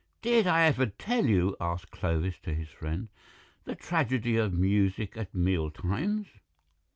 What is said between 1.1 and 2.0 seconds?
you," asked